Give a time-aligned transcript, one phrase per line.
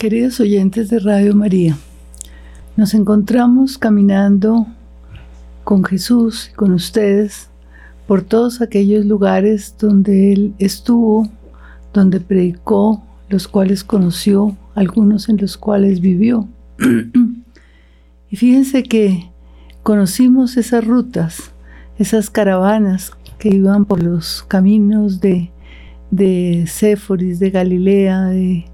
[0.00, 1.76] Queridos oyentes de Radio María,
[2.74, 4.66] nos encontramos caminando
[5.62, 7.50] con Jesús y con ustedes
[8.06, 11.28] por todos aquellos lugares donde Él estuvo,
[11.92, 16.48] donde predicó, los cuales conoció, algunos en los cuales vivió.
[18.30, 19.30] y fíjense que
[19.82, 21.52] conocimos esas rutas,
[21.98, 25.50] esas caravanas que iban por los caminos de,
[26.10, 26.66] de
[27.38, 28.69] de Galilea, de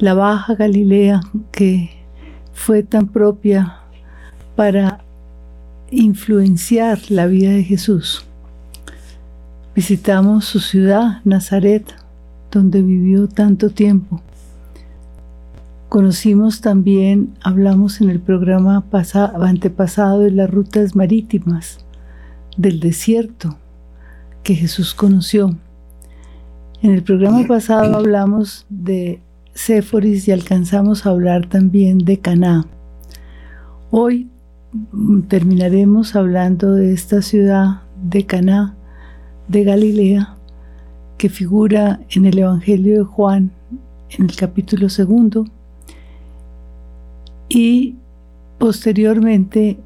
[0.00, 1.20] la Baja Galilea,
[1.52, 1.90] que
[2.52, 3.76] fue tan propia
[4.56, 5.00] para
[5.90, 8.24] influenciar la vida de Jesús.
[9.74, 11.84] Visitamos su ciudad, Nazaret,
[12.50, 14.20] donde vivió tanto tiempo.
[15.88, 18.84] Conocimos también, hablamos en el programa
[19.42, 21.78] antepasado de las rutas marítimas,
[22.56, 23.56] del desierto
[24.42, 25.56] que Jesús conoció.
[26.82, 29.20] En el programa pasado hablamos de
[29.54, 32.66] Y alcanzamos a hablar también de Caná.
[33.90, 34.28] Hoy
[35.28, 38.74] terminaremos hablando de esta ciudad de Caná
[39.48, 40.36] de Galilea
[41.18, 43.50] que figura en el Evangelio de Juan
[44.10, 45.46] en el capítulo segundo
[47.48, 47.96] y
[48.58, 49.78] posteriormente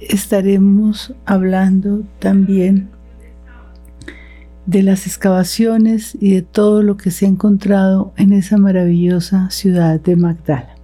[0.00, 2.88] estaremos hablando también
[4.68, 9.98] de las excavaciones y de todo lo que se ha encontrado en esa maravillosa ciudad
[9.98, 10.74] de Magdala.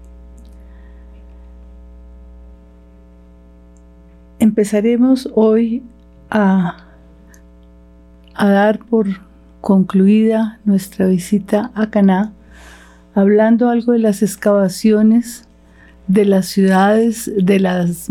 [4.39, 5.83] Empezaremos hoy
[6.31, 6.79] a,
[8.39, 9.07] dar por
[9.61, 12.33] concluida nuestra visita a Caná,
[13.15, 15.45] hablando algo de las excavaciones
[16.09, 18.09] de las ciudades, de las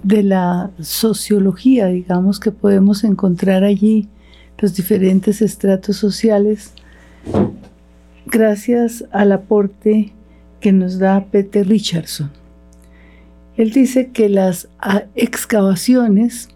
[0.00, 4.08] de la sociología, digamos, que podemos encontrar allí
[4.58, 6.72] los diferentes estratos sociales,
[8.26, 10.12] gracias al aporte
[10.60, 12.30] que nos da Peter Richardson.
[13.56, 16.48] Él dice que las ah, excavaciones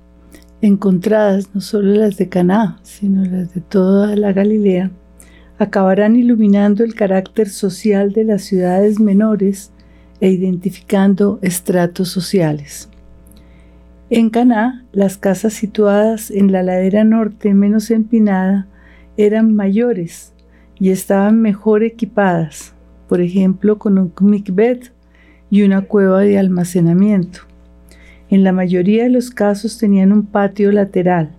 [0.60, 4.90] encontradas, no solo las de Caná, sino las de toda la Galilea,
[5.58, 9.72] acabarán iluminando el carácter social de las ciudades menores
[10.20, 12.88] e identificando estratos sociales.
[14.14, 18.66] En Caná, las casas situadas en la ladera norte menos empinada
[19.16, 20.34] eran mayores
[20.78, 22.74] y estaban mejor equipadas,
[23.08, 24.80] por ejemplo con un mikveh
[25.48, 27.38] y una cueva de almacenamiento.
[28.28, 31.30] En la mayoría de los casos tenían un patio lateral.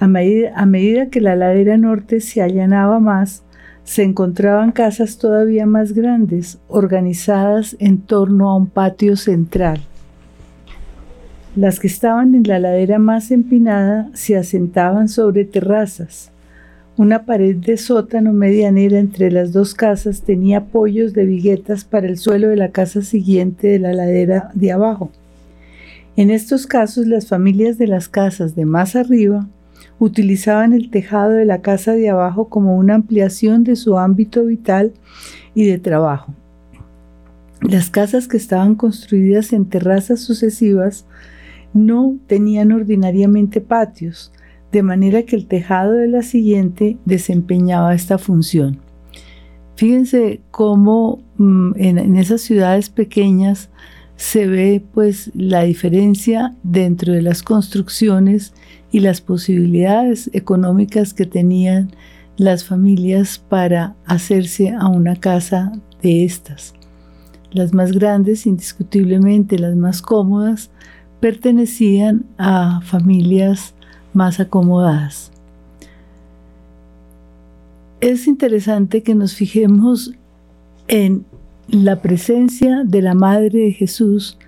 [0.00, 3.42] A medida que la ladera norte se allanaba más,
[3.84, 9.82] se encontraban casas todavía más grandes, organizadas en torno a un patio central.
[11.56, 16.30] Las que estaban en la ladera más empinada se asentaban sobre terrazas.
[16.96, 22.18] Una pared de sótano medianera entre las dos casas tenía apoyos de viguetas para el
[22.18, 25.10] suelo de la casa siguiente de la ladera de abajo.
[26.16, 29.46] En estos casos, las familias de las casas de más arriba
[30.00, 34.92] utilizaban el tejado de la casa de abajo como una ampliación de su ámbito vital
[35.54, 36.34] y de trabajo.
[37.60, 41.04] Las casas que estaban construidas en terrazas sucesivas
[41.86, 44.32] no tenían ordinariamente patios,
[44.72, 48.80] de manera que el tejado de la siguiente desempeñaba esta función.
[49.76, 53.70] Fíjense cómo mm, en, esas ciudades pequeñas
[54.16, 58.54] se ve pues la diferencia dentro de las construcciones
[58.90, 61.92] y las posibilidades económicas que tenían
[62.36, 65.72] las familias para hacerse a una casa
[66.02, 66.74] de estas.
[67.52, 70.70] Las más grandes, indiscutiblemente las más cómodas,
[71.20, 73.74] pertenecían a familias
[74.12, 75.32] más acomodadas.
[78.00, 80.12] Es interesante que nos fijemos
[80.86, 81.24] en
[81.68, 84.38] la presencia de la Madre de Jesús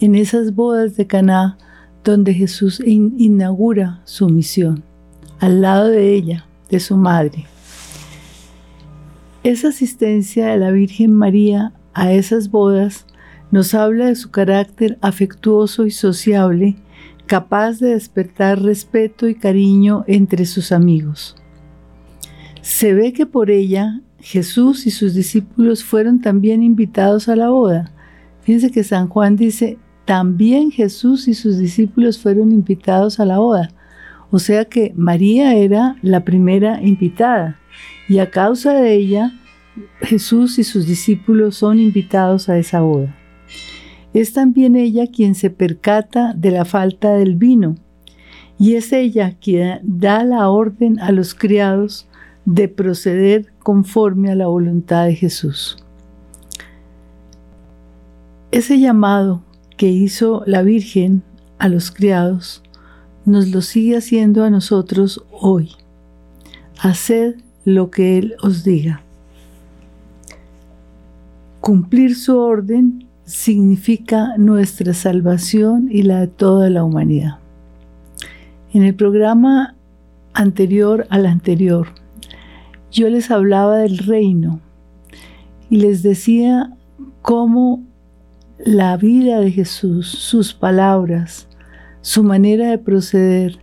[0.00, 1.58] en esas bodas de Caná
[2.04, 4.84] donde Jesús inaugura su misión,
[5.40, 7.46] al lado de ella, de su madre.
[9.42, 13.06] Esa asistencia de la Virgen María a esas bodas
[13.50, 16.76] nos habla de su carácter afectuoso y sociable,
[17.26, 21.36] capaz de despertar respeto y cariño entre sus amigos.
[22.60, 27.92] Se ve que por ella Jesús y sus discípulos fueron también invitados a la boda.
[28.42, 33.70] Fíjense que San Juan dice, también Jesús y sus discípulos fueron invitados a la boda.
[34.30, 37.58] O sea que María era la primera invitada
[38.08, 39.32] y a causa de ella
[40.00, 43.14] Jesús y sus discípulos son invitados a esa boda.
[44.14, 47.76] Es también ella quien se percata de la falta del vino,
[48.58, 52.08] y es ella quien da la orden a los criados
[52.44, 55.76] de proceder conforme a la voluntad de Jesús.
[58.50, 59.42] Ese llamado
[59.76, 61.22] que hizo la Virgen
[61.58, 62.62] a los criados
[63.26, 65.72] nos lo sigue haciendo a nosotros hoy.
[66.80, 69.02] Haced lo que Él os diga.
[71.60, 77.38] Cumplir su orden significa nuestra salvación y la de toda la humanidad.
[78.72, 79.76] En el programa
[80.32, 81.88] anterior al anterior,
[82.90, 84.60] yo les hablaba del reino
[85.68, 86.74] y les decía
[87.20, 87.84] cómo
[88.64, 91.48] la vida de Jesús, sus palabras,
[92.00, 93.58] su manera de proceder,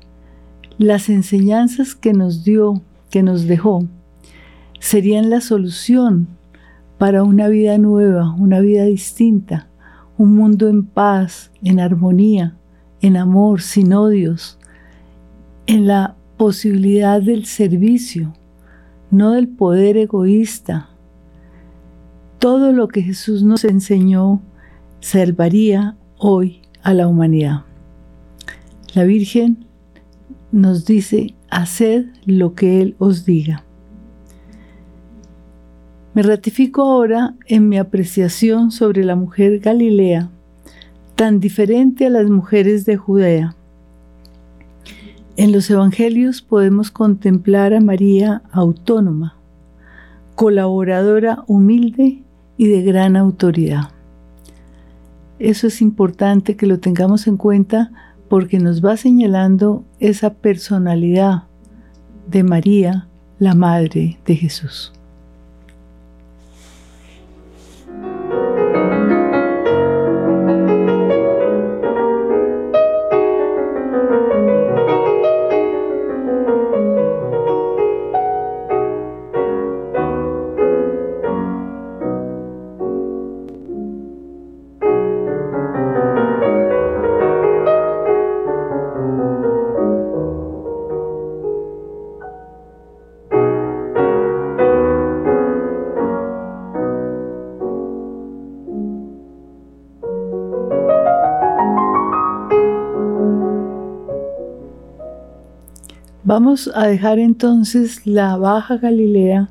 [0.77, 3.87] las enseñanzas que nos dio, que nos dejó,
[4.79, 6.27] serían la solución
[6.97, 9.67] para una vida nueva, una vida distinta,
[10.17, 12.55] un mundo en paz, en armonía,
[13.01, 14.57] en amor, sin odios,
[15.67, 18.33] en la posibilidad del servicio,
[19.11, 20.89] no del poder egoísta.
[22.39, 24.41] Todo lo que Jesús nos enseñó
[24.99, 27.63] salvaría hoy a la humanidad.
[28.93, 29.65] La Virgen
[30.51, 33.64] nos dice, haced lo que Él os diga.
[36.15, 40.29] Me ratifico ahora en mi apreciación sobre la mujer Galilea,
[41.15, 43.53] tan diferente a las mujeres de Judea.
[45.35, 49.35] En los Evangelios podemos contemplar a María autónoma,
[50.35, 52.23] colaboradora humilde
[52.55, 53.89] y de gran autoridad.
[55.37, 57.91] Eso es importante que lo tengamos en cuenta
[58.29, 61.43] porque nos va señalando esa personalidad
[62.31, 64.94] de María, la Madre de Jesús.
[106.37, 109.47] Vamos a dejar entonces la Baja Galilea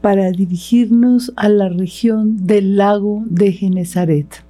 [0.00, 4.42] para dirigirnos a la región del lago de Genezaret.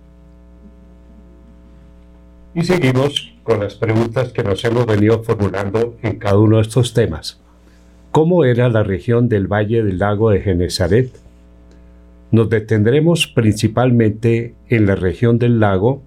[2.55, 6.95] Y seguimos con las preguntas que nos hemos venido formulando en cada uno de estos
[6.95, 7.43] temas.
[8.11, 11.11] ¿Cómo era la región del valle del lago de Genezaret?
[12.31, 16.01] Nos detendremos principalmente en la región del lago,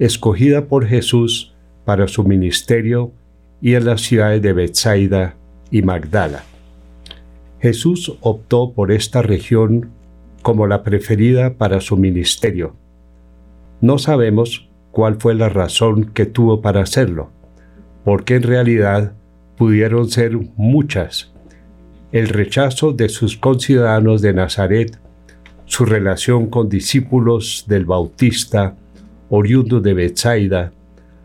[0.00, 1.54] escogida por Jesús
[1.84, 3.12] para su ministerio
[3.64, 5.36] y en las ciudades de Bethsaida
[5.70, 6.44] y Magdala.
[7.60, 9.88] Jesús optó por esta región
[10.42, 12.76] como la preferida para su ministerio.
[13.80, 17.30] No sabemos cuál fue la razón que tuvo para hacerlo,
[18.04, 19.14] porque en realidad
[19.56, 21.32] pudieron ser muchas.
[22.12, 24.98] El rechazo de sus conciudadanos de Nazaret,
[25.64, 28.76] su relación con discípulos del Bautista,
[29.30, 30.74] oriundo de Bethsaida,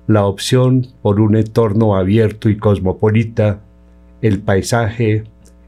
[0.10, 3.60] la opción por un entorno abierto y cosmopolita,
[4.24, 5.26] el paisaje,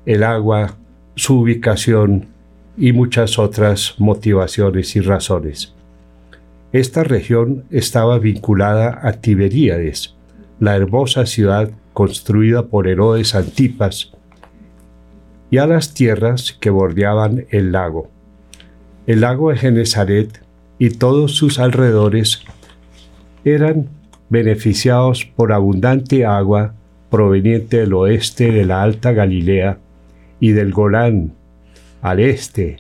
[0.07, 0.77] el agua,
[1.13, 2.25] su ubicación
[2.75, 5.75] y muchas otras motivaciones y razones.
[6.71, 10.15] Esta región estaba vinculada a Tiberíades,
[10.59, 14.11] la hermosa ciudad construida por Herodes Antipas,
[15.51, 18.09] y a las tierras que bordeaban el lago.
[19.05, 20.43] El lago de Genezaret
[20.79, 22.41] y todos sus alrededores
[23.45, 24.00] eran
[24.31, 26.73] beneficiados por abundante agua
[27.09, 29.77] proveniente del oeste de la Alta Galilea
[30.39, 31.33] y del Golán
[32.01, 32.77] al este,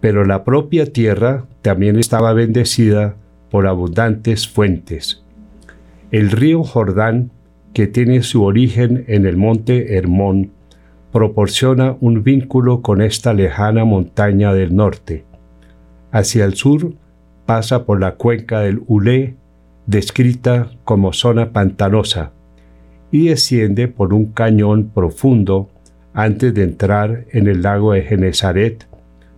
[0.00, 3.16] pero la propia tierra también estaba bendecida
[3.50, 5.24] por abundantes fuentes.
[6.12, 7.32] El río Jordán,
[7.74, 10.52] que tiene su origen en el monte Hermón,
[11.12, 15.24] proporciona un vínculo con esta lejana montaña del norte.
[16.12, 16.94] Hacia el sur
[17.44, 19.34] pasa por la cuenca del Ulé
[19.86, 22.32] descrita como zona pantanosa,
[23.10, 25.70] y desciende por un cañón profundo
[26.12, 28.86] antes de entrar en el lago de Genezaret,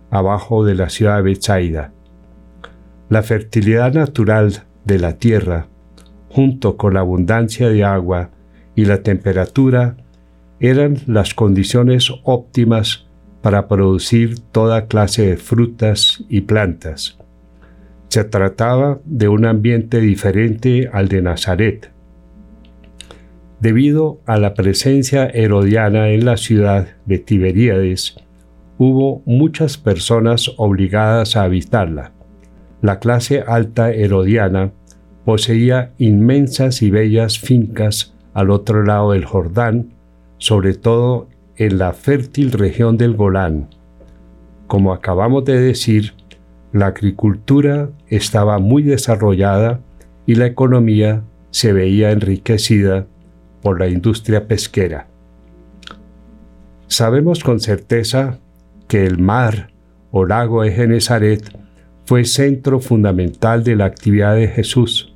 [0.09, 1.91] abajo de la ciudad de Bethsaida.
[3.09, 5.67] La fertilidad natural de la tierra,
[6.29, 8.31] junto con la abundancia de agua
[8.75, 9.97] y la temperatura,
[10.59, 13.05] eran las condiciones óptimas
[13.41, 17.18] para producir toda clase de frutas y plantas.
[18.09, 21.91] Se trataba de un ambiente diferente al de Nazaret.
[23.59, 28.15] Debido a la presencia herodiana en la ciudad de Tiberíades,
[28.79, 32.13] hubo muchas personas obligadas a habitarla.
[32.81, 34.71] La clase alta herodiana
[35.23, 39.93] poseía inmensas y bellas fincas al otro lado del Jordán,
[40.39, 43.67] sobre todo en la fértil región del Golán.
[44.65, 46.13] Como acabamos de decir,
[46.71, 49.81] la agricultura estaba muy desarrollada
[50.25, 53.07] y la economía se veía enriquecida
[53.61, 55.07] por la industria pesquera.
[56.87, 58.39] Sabemos con certeza
[58.87, 59.71] que el mar
[60.11, 61.43] o lago de Genezaret
[62.05, 65.15] fue centro fundamental de la actividad de Jesús.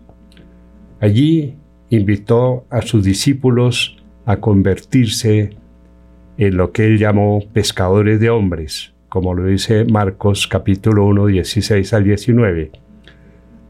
[1.00, 1.58] Allí
[1.90, 5.56] invitó a sus discípulos a convertirse
[6.38, 11.94] en lo que él llamó pescadores de hombres, como lo dice Marcos capítulo 1, 16
[11.94, 12.72] al 19.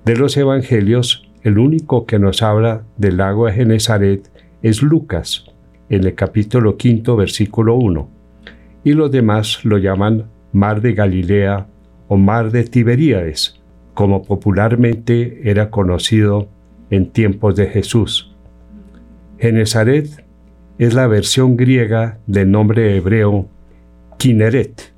[0.05, 4.31] De los evangelios, el único que nos habla del lago de Genezaret
[4.61, 5.43] es Lucas,
[5.89, 8.09] en el capítulo 5, versículo 1,
[8.85, 11.67] y los demás lo llaman Mar de Galilea
[12.07, 13.61] o Mar de Tiberíades,
[13.93, 16.47] como popularmente era conocido
[16.89, 18.33] en tiempos de Jesús.
[19.39, 20.25] Genezaret
[20.77, 23.49] es la versión griega del nombre hebreo
[24.17, 24.92] Kineret,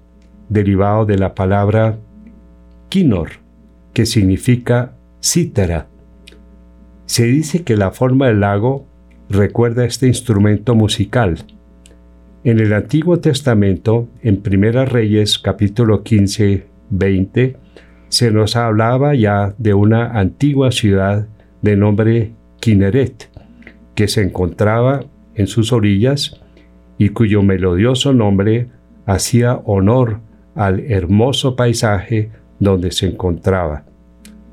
[0.50, 1.98] derivado de la palabra
[2.90, 3.32] Kinor,
[3.94, 5.88] que significa cítara.
[7.06, 8.86] Se dice que la forma del lago
[9.30, 11.46] recuerda este instrumento musical.
[12.44, 17.58] En el Antiguo Testamento, en Primera Reyes capítulo 15, 20,
[18.10, 21.28] se nos hablaba ya de una antigua ciudad
[21.62, 23.30] de nombre Kineret,
[23.96, 26.40] que se encontraba en sus orillas
[26.98, 28.70] y cuyo melodioso nombre
[29.06, 30.20] hacía honor
[30.56, 33.84] al hermoso paisaje donde se encontraba.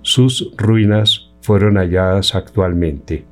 [0.03, 3.25] Sus ruinas fueron halladas actualmente.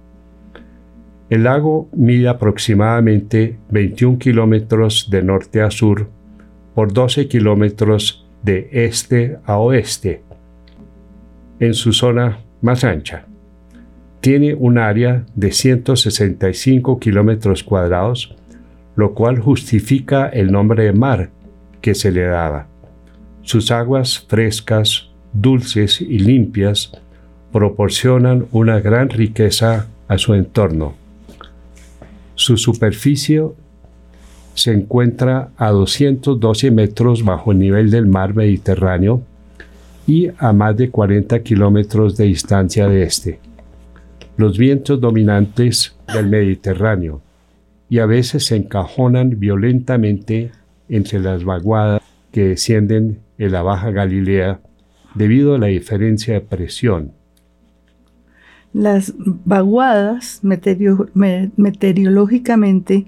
[1.28, 6.08] El lago mide aproximadamente 21 kilómetros de norte a sur
[6.74, 10.22] por 12 kilómetros de este a oeste
[11.60, 13.26] en su zona más ancha.
[14.20, 18.34] Tiene un área de 165 kilómetros cuadrados,
[18.96, 21.30] lo cual justifica el nombre de mar
[21.80, 22.66] que se le daba.
[23.42, 26.92] Sus aguas frescas, dulces y limpias
[27.52, 30.94] proporcionan una gran riqueza a su entorno.
[32.34, 33.44] Su superficie
[34.54, 39.22] se encuentra a 212 metros bajo el nivel del mar Mediterráneo
[40.06, 43.40] y a más de 40 kilómetros de distancia de este.
[44.36, 47.20] Los vientos dominantes del Mediterráneo
[47.88, 50.52] y a veces se encajonan violentamente
[50.90, 54.60] entre las vaguadas que descienden en la Baja Galilea
[55.14, 57.12] debido a la diferencia de presión.
[58.72, 63.06] Las vaguadas meteorológicamente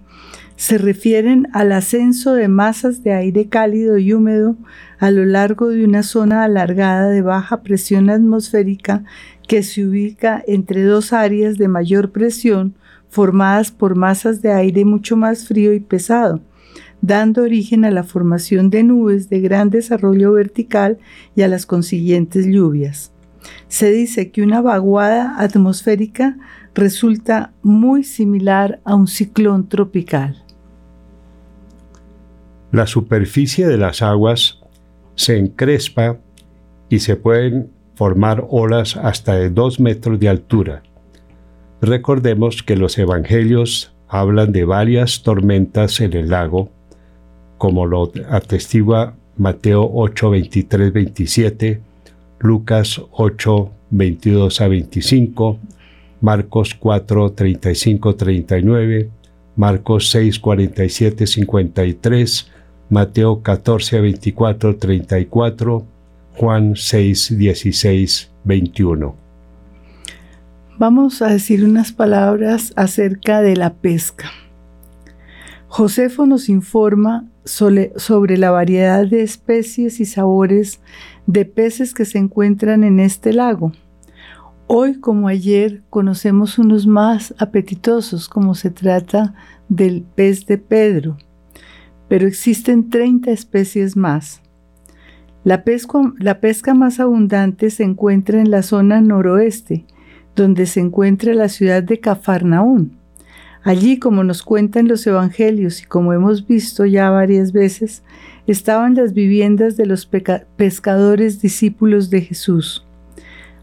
[0.57, 4.57] se refieren al ascenso de masas de aire cálido y húmedo
[4.99, 9.05] a lo largo de una zona alargada de baja presión atmosférica
[9.47, 12.75] que se ubica entre dos áreas de mayor presión
[13.09, 16.41] formadas por masas de aire mucho más frío y pesado,
[17.03, 20.99] dando origen a la formación de nubes de gran desarrollo vertical
[21.37, 23.13] y a las consiguientes lluvias.
[23.69, 26.39] Se dice que una vaguada atmosférica
[26.75, 30.43] resulta muy similar a un ciclón tropical.
[32.71, 34.61] La superficie de las aguas
[35.17, 36.19] se encrespa
[36.89, 40.83] y se pueden formar olas hasta de dos metros de altura.
[41.81, 46.71] Recordemos que los evangelios hablan de varias tormentas en el lago,
[47.63, 51.81] como lo atestigua Mateo 8, 23, 27,
[52.41, 55.61] Lucas 8, 22 a 25,
[56.21, 59.11] Marcos 4, 35, 39,
[59.55, 62.51] Marcos 6, 47, 53,
[62.91, 65.87] Mateo 14, 24, 34,
[66.39, 69.15] Juan 6, 16, 21.
[70.81, 74.33] Vamos a decir unas palabras acerca de la pesca.
[75.75, 80.83] Josefo nos informa sobre, la variedad de especies y sabores
[81.27, 83.73] de peces que se encuentran en este lago.
[84.67, 89.35] Hoy como ayer conocemos unos más apetitosos como se trata
[89.71, 91.17] del pez de Pedro,
[92.07, 94.43] pero existen 30 especies más.
[95.43, 99.87] La pesca, la pesca más abundante se encuentra en la zona noroeste,
[100.37, 103.02] donde se encuentra la ciudad de Cafarnaún.
[103.65, 108.03] Allí, como nos cuentan los evangelios y como hemos visto ya varias veces,
[108.47, 110.09] estaban las viviendas de los
[110.57, 112.85] pescadores discípulos de Jesús.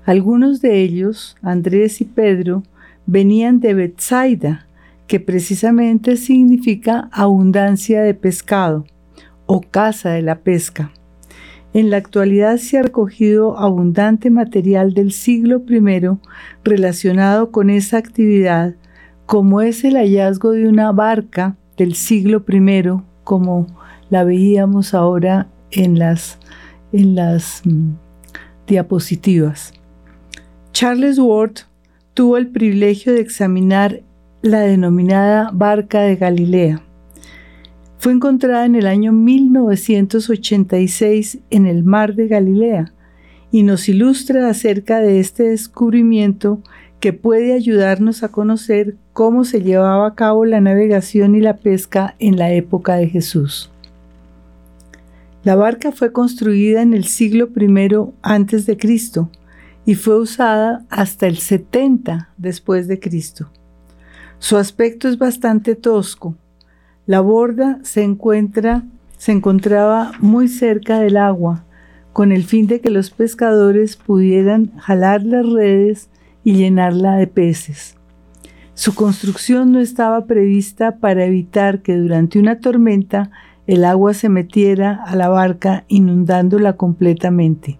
[0.06, 2.64] Algunos de ellos, Andrés y Pedro,
[3.06, 4.66] venían de Bethsaida,
[5.08, 8.86] que precisamente significa abundancia de pescado
[9.48, 10.92] o casa de la pesca.
[11.74, 16.18] En la actualidad se ha recogido abundante material del siglo I
[16.64, 18.76] relacionado con esa actividad,
[19.30, 22.84] como es el hallazgo de una barca del siglo I,
[23.24, 23.68] como
[24.10, 26.40] la veíamos ahora en las,
[26.92, 27.92] en las mm,
[28.66, 29.76] diapositivas.
[30.74, 31.58] Charles Ward
[32.16, 34.02] tuvo el privilegio de examinar
[34.42, 36.82] la denominada Barca de Galilea.
[38.00, 42.94] Fue encontrada en el año 1986 en el mar de Galilea
[43.52, 46.64] y nos ilustra acerca de este descubrimiento
[47.00, 52.16] que puede ayudarnos a conocer cómo se llevaba a cabo la navegación y la pesca
[52.20, 53.72] en la época de Jesús.
[55.44, 57.90] La barca fue construida en el siglo I
[58.22, 59.30] antes de Cristo
[59.86, 63.50] y fue usada hasta el 70 después de Cristo.
[64.38, 66.36] Su aspecto es bastante tosco.
[67.06, 68.84] La borda se encuentra
[69.20, 71.66] se encontraba muy cerca del agua,
[72.14, 76.10] con el fin de que los pescadores pudieran jalar las redes
[76.44, 77.96] y llenarla de peces.
[78.74, 83.30] Su construcción no estaba prevista para evitar que durante una tormenta
[83.68, 87.78] el agua se metiera a la barca inundándola completamente.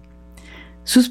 [0.84, 1.08] Sus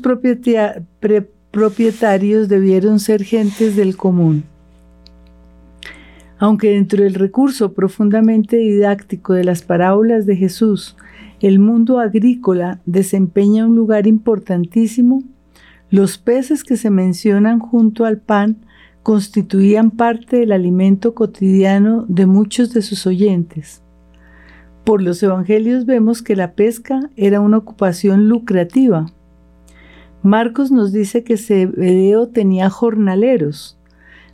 [1.52, 4.44] propietarios debieron ser gentes del común.
[6.38, 10.96] Aunque dentro del recurso profundamente didáctico de las parábolas de Jesús,
[11.42, 15.24] el mundo agrícola desempeña un lugar importantísimo,
[15.92, 18.66] los peces que se mencionan junto al pan
[19.02, 23.82] constituían parte del alimento cotidiano de muchos de sus oyentes.
[24.84, 29.08] Por los evangelios vemos que la pesca era una ocupación lucrativa.
[30.22, 33.80] Marcos nos dice que Zebedeo tenía jornaleros,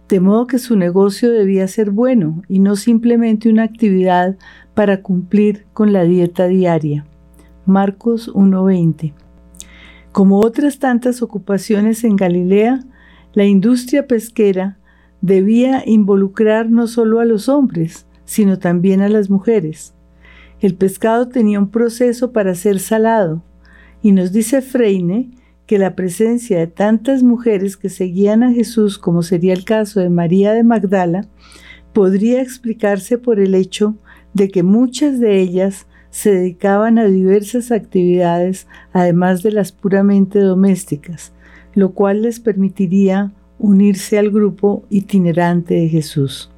[0.10, 4.38] de modo que su negocio debía ser bueno y no simplemente una actividad
[4.74, 7.06] para cumplir con la dieta diaria.
[7.66, 9.25] Marcos 1:20.
[10.16, 12.86] Como otras tantas ocupaciones en Galilea,
[13.34, 14.78] la industria pesquera
[15.20, 19.94] debía involucrar no solo a los hombres, sino también a las mujeres.
[20.62, 23.44] El pescado tenía un proceso para ser salado,
[24.02, 25.32] y nos dice Freine
[25.66, 30.10] que la presencia de tantas mujeres que seguían a Jesús, como sería el caso de
[30.10, 31.28] María de Magdala,
[31.92, 33.98] podría explicarse por el hecho
[34.34, 41.34] de que muchas de ellas se dedicaban a diversas actividades además de las puramente domésticas,
[41.74, 46.50] lo cual les permitiría unirse al grupo itinerante de Jesús.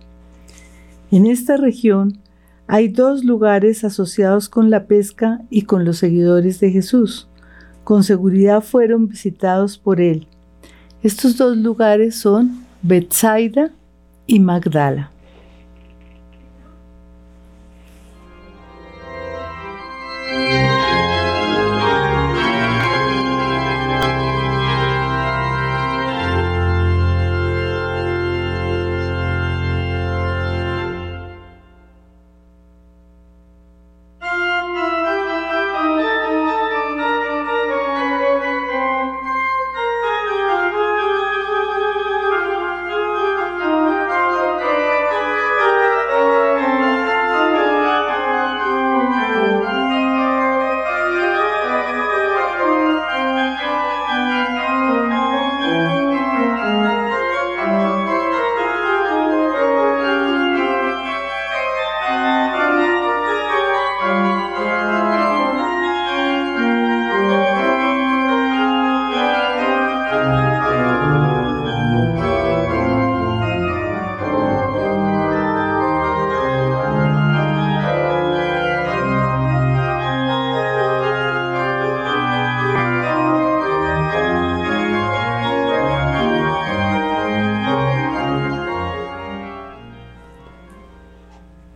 [1.09, 2.19] En esta región
[2.67, 7.27] hay dos lugares asociados con la pesca y con los seguidores de Jesús
[7.83, 10.27] con seguridad fueron visitados por él.
[11.01, 13.71] Estos dos lugares son Bethsaida
[14.27, 15.09] y Magdala.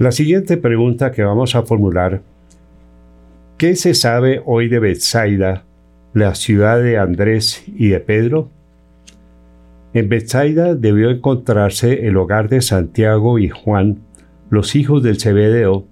[0.02, 2.24] La siguiente pregunta que vamos a formular,
[3.60, 5.64] ¿qué se sabe hoy de Bethsaida,
[6.16, 8.50] la ciudad de Andrés y de Pedro?
[9.94, 14.00] En Bethsaida debió encontrarse el hogar de Santiago y Juan,
[14.50, 15.86] los hijos del Cebedeo,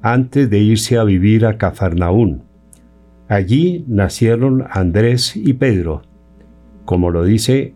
[0.00, 2.44] antes de irse a vivir a Cafarnaún.
[3.28, 6.00] Allí nacieron Andrés y Pedro,
[6.86, 7.74] como lo dice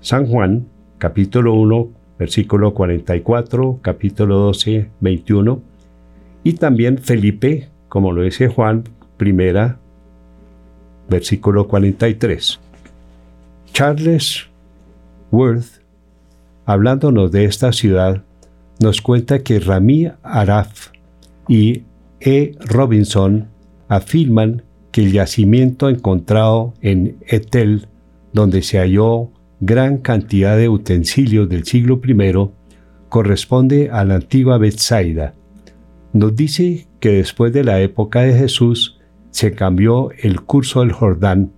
[0.00, 5.62] San Juan, capítulo 1, versículo 44, capítulo 12, 21,
[6.44, 8.84] y también Felipe, como lo dice Juan,
[9.16, 9.78] primera,
[11.08, 12.60] versículo 43.
[13.72, 14.48] Charles
[15.30, 15.80] Worth,
[16.66, 18.22] hablándonos de esta ciudad,
[18.80, 20.88] nos cuenta que Rami Araf
[21.48, 21.84] y
[22.20, 22.54] E.
[22.60, 23.48] Robinson
[23.88, 27.88] afirman que el yacimiento encontrado en Etel,
[28.34, 32.50] donde se halló gran cantidad de utensilios del siglo I,
[33.10, 35.34] corresponde a la antigua Bethsaida.
[36.14, 38.98] Nos dice que después de la época de Jesús
[39.30, 41.52] se cambió el curso del Jordán,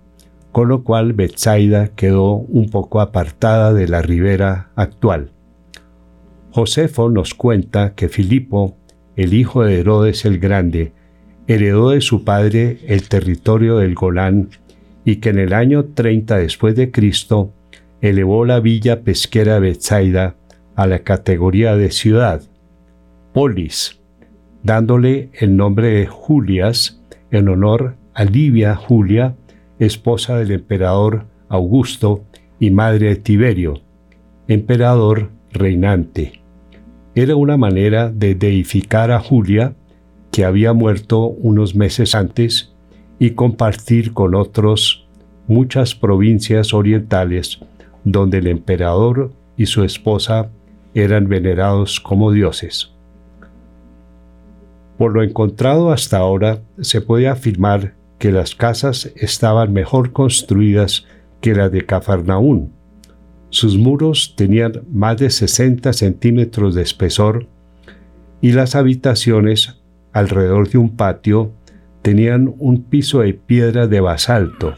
[0.51, 5.31] con lo cual Bethsaida quedó un poco apartada de la ribera actual.
[6.51, 8.77] Josefo nos cuenta que Filipo,
[9.15, 10.91] el hijo de Herodes el Grande,
[11.47, 14.49] heredó de su padre el territorio del Golán
[15.05, 17.53] y que en el año 30 después de Cristo
[18.03, 20.35] elevó la villa pesquera de Bethsaida
[20.75, 22.41] a la categoría de ciudad,
[23.31, 24.01] polis,
[24.61, 29.37] dándole el nombre de Julias en honor a Livia Julia,
[29.79, 32.25] esposa del emperador Augusto
[32.59, 33.79] y madre de Tiberio,
[34.49, 36.41] emperador reinante.
[37.15, 39.75] Era una manera de deificar a Julia,
[40.29, 42.73] que había muerto unos meses antes,
[43.17, 45.07] y compartir con otros
[45.47, 47.61] muchas provincias orientales
[48.03, 50.49] donde el emperador y su esposa
[50.93, 52.91] eran venerados como dioses.
[54.97, 61.05] Por lo encontrado hasta ahora, se puede afirmar que las casas estaban mejor construidas
[61.41, 62.71] que las de Cafarnaún.
[63.49, 67.47] Sus muros tenían más de 60 centímetros de espesor
[68.39, 69.77] y las habitaciones,
[70.11, 71.51] alrededor de un patio,
[72.01, 74.73] tenían un piso de piedra de basalto.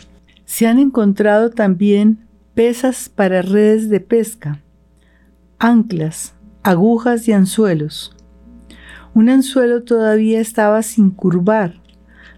[0.46, 2.25] Se han encontrado también
[2.56, 4.62] pesas para redes de pesca,
[5.60, 8.16] anclas, agujas y anzuelos.
[9.14, 11.82] Un anzuelo todavía estaba sin curvar,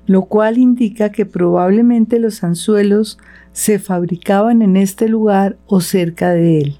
[0.08, 3.20] lo cual indica que probablemente los anzuelos
[3.52, 6.78] se fabricaban en este lugar o cerca de él.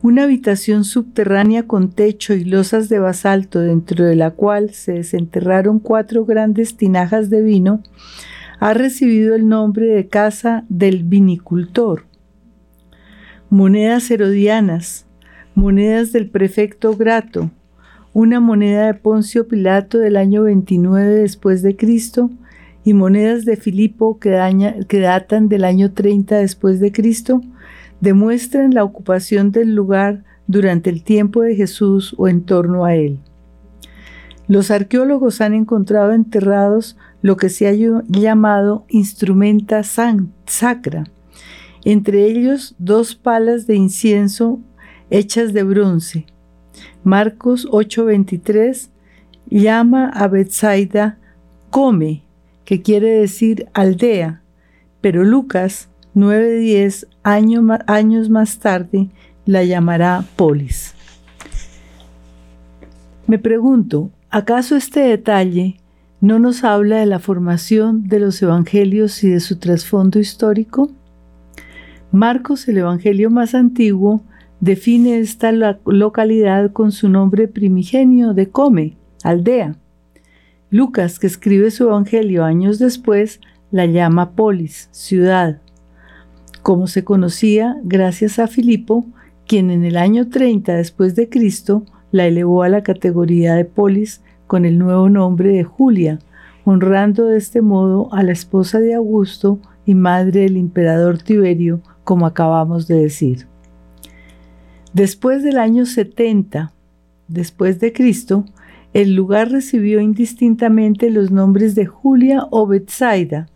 [0.00, 5.80] Una habitación subterránea con techo y losas de basalto dentro de la cual se desenterraron
[5.80, 7.82] cuatro grandes tinajas de vino
[8.58, 12.04] ha recibido el nombre de casa del vinicultor.
[13.50, 15.06] Monedas herodianas,
[15.54, 17.50] monedas del prefecto Grato,
[18.12, 22.30] una moneda de Poncio Pilato del año 29 después de Cristo
[22.82, 27.42] y monedas de Filipo que, que datan del año 30 después de Cristo
[28.00, 33.18] demuestran la ocupación del lugar durante el tiempo de Jesús o en torno a él.
[34.48, 37.72] Los arqueólogos han encontrado enterrados lo que se ha
[38.08, 41.04] llamado instrumenta sacra,
[41.84, 44.60] entre ellos dos palas de incienso
[45.10, 46.26] hechas de bronce.
[47.04, 48.90] Marcos 8:23
[49.48, 51.18] llama a Bethsaida
[51.70, 52.22] come,
[52.64, 54.42] que quiere decir aldea,
[55.00, 59.08] pero Lucas 9:10 años más tarde
[59.44, 60.94] la llamará polis.
[63.26, 65.76] Me pregunto, ¿acaso este detalle
[66.20, 70.90] no nos habla de la formación de los evangelios y de su trasfondo histórico?
[72.10, 74.22] Marcos, el evangelio más antiguo,
[74.60, 79.76] define esta localidad con su nombre primigenio de Come, aldea.
[80.70, 85.60] Lucas, que escribe su evangelio años después, la llama polis, ciudad.
[86.62, 89.06] Como se conocía gracias a Filipo,
[89.46, 94.22] quien en el año 30 después de Cristo la elevó a la categoría de polis
[94.46, 96.18] con el nuevo nombre de Julia,
[96.64, 102.26] honrando de este modo a la esposa de Augusto y madre del emperador Tiberio, como
[102.26, 103.46] acabamos de decir.
[104.92, 106.72] Después del año 70
[107.28, 108.44] después de Cristo,
[108.92, 113.48] el lugar recibió indistintamente los nombres de Julia o Betsaida,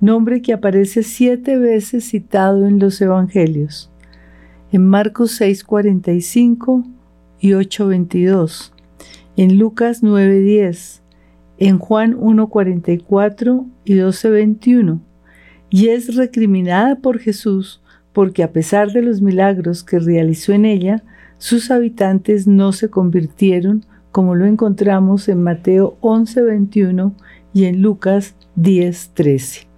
[0.00, 3.90] nombre que aparece siete veces citado en los Evangelios,
[4.72, 6.84] en Marcos 6:45
[7.40, 8.71] y 8:22,
[9.36, 11.02] en Lucas 9:10,
[11.58, 15.00] en Juan 1:44 y 12:21,
[15.70, 21.02] y es recriminada por Jesús porque a pesar de los milagros que realizó en ella,
[21.38, 27.14] sus habitantes no se convirtieron, como lo encontramos en Mateo 11:21
[27.54, 29.71] y en Lucas 10:13.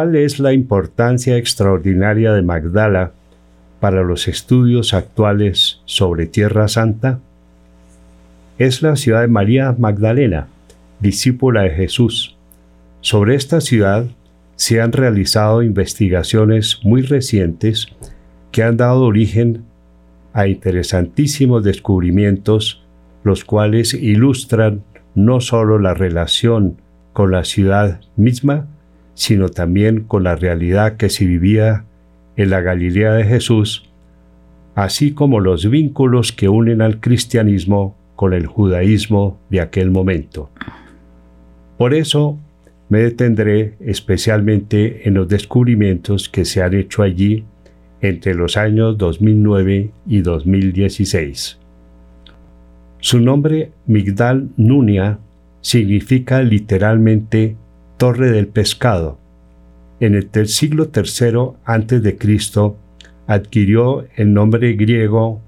[0.00, 3.12] ¿Cuál es la importancia extraordinaria de Magdala
[3.80, 7.20] para los estudios actuales sobre Tierra Santa?
[8.56, 10.46] Es la ciudad de María Magdalena,
[11.00, 12.34] discípula de Jesús.
[13.02, 14.06] Sobre esta ciudad
[14.56, 17.88] se han realizado investigaciones muy recientes
[18.52, 19.64] que han dado origen
[20.32, 22.82] a interesantísimos descubrimientos,
[23.22, 24.82] los cuales ilustran
[25.14, 26.78] no solo la relación
[27.12, 28.66] con la ciudad misma,
[29.14, 31.84] sino también con la realidad que se vivía
[32.36, 33.90] en la Galilea de Jesús,
[34.74, 40.50] así como los vínculos que unen al cristianismo con el judaísmo de aquel momento.
[41.76, 42.38] Por eso
[42.88, 47.44] me detendré especialmente en los descubrimientos que se han hecho allí
[48.00, 51.58] entre los años 2009 y 2016.
[52.98, 55.18] Su nombre, Migdal Nunia,
[55.60, 57.56] significa literalmente
[58.00, 59.18] torre del pescado.
[60.00, 62.72] En el siglo III a.C.
[63.26, 65.42] adquirió el nombre griego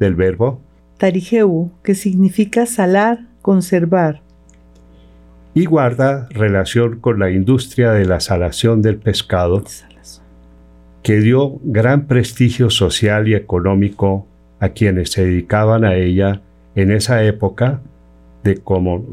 [0.00, 0.60] del verbo
[0.98, 4.20] tarigeu, que significa salar, conservar.
[5.54, 9.64] Y guarda relación con la industria de la salación del pescado,
[11.02, 14.26] que dio gran prestigio social y económico
[14.58, 16.40] a quienes se dedicaban a ella
[16.74, 17.80] en esa época,
[18.44, 19.04] de como,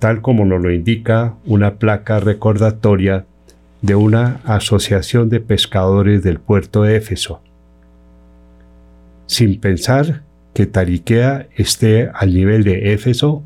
[0.00, 3.26] tal como nos lo indica una placa recordatoria
[3.82, 7.42] de una asociación de pescadores del puerto de Éfeso.
[9.26, 10.22] Sin pensar
[10.54, 13.44] que Tariquea esté al nivel de Éfeso,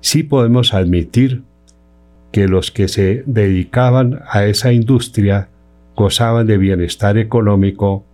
[0.00, 1.42] sí podemos admitir
[2.32, 5.48] que los que se dedicaban a esa industria
[5.96, 8.04] gozaban de bienestar económico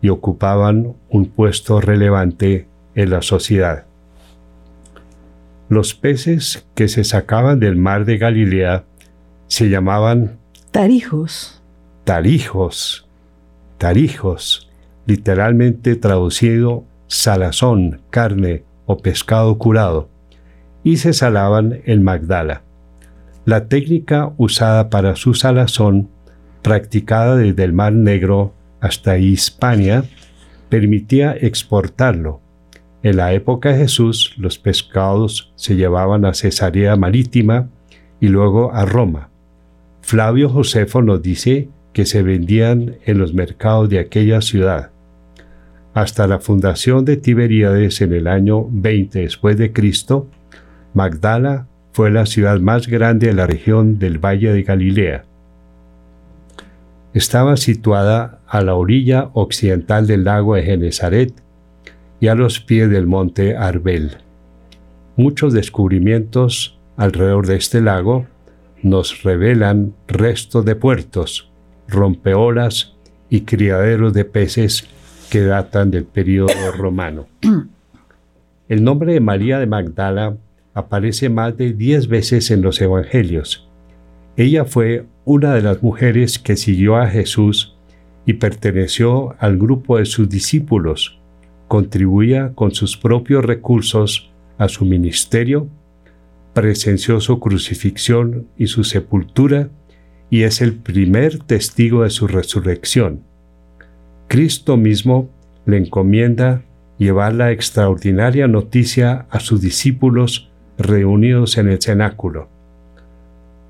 [0.00, 3.84] y ocupaban un puesto relevante en la sociedad.
[5.72, 8.84] Los peces que se sacaban del mar de Galilea
[9.46, 10.36] se llamaban
[10.70, 11.62] tarijos.
[12.04, 13.08] Tarijos,
[13.78, 14.70] tarijos,
[15.06, 20.10] literalmente traducido salazón, carne o pescado curado,
[20.84, 22.60] y se salaban en Magdala.
[23.46, 26.10] La técnica usada para su salazón,
[26.60, 30.04] practicada desde el Mar Negro hasta Hispania,
[30.68, 32.42] permitía exportarlo.
[33.02, 37.68] En la época de Jesús, los pescados se llevaban a Cesarea Marítima
[38.20, 39.30] y luego a Roma.
[40.02, 44.90] Flavio Josefo nos dice que se vendían en los mercados de aquella ciudad.
[45.94, 50.28] Hasta la fundación de Tiberíades en el año 20 después de Cristo,
[50.94, 55.24] Magdala fue la ciudad más grande de la región del Valle de Galilea.
[57.14, 61.34] Estaba situada a la orilla occidental del lago de Genezaret
[62.22, 64.12] y a los pies del monte Arbel.
[65.16, 68.26] Muchos descubrimientos alrededor de este lago
[68.80, 71.50] nos revelan restos de puertos,
[71.88, 72.94] rompeolas
[73.28, 74.88] y criaderos de peces
[75.30, 77.26] que datan del periodo romano.
[78.68, 80.36] El nombre de María de Magdala
[80.74, 83.68] aparece más de diez veces en los Evangelios.
[84.36, 87.76] Ella fue una de las mujeres que siguió a Jesús
[88.26, 91.18] y perteneció al grupo de sus discípulos.
[91.72, 95.68] Contribuía con sus propios recursos a su ministerio,
[96.52, 99.70] presenció su crucifixión y su sepultura
[100.28, 103.22] y es el primer testigo de su resurrección.
[104.28, 105.30] Cristo mismo
[105.64, 106.60] le encomienda
[106.98, 112.50] llevar la extraordinaria noticia a sus discípulos reunidos en el cenáculo.